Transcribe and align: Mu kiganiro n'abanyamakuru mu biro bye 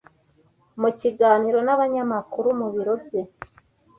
Mu 0.81 0.89
kiganiro 0.99 1.59
n'abanyamakuru 1.63 2.47
mu 2.59 2.67
biro 2.73 2.93
bye 3.03 3.21